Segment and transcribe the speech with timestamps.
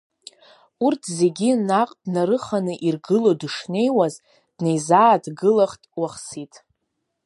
[0.85, 4.13] Урҭ зегьы наҟ днарыханы иргыло дышнеиуаз,
[4.57, 6.53] днеизааҭгылахт Уахсиҭ.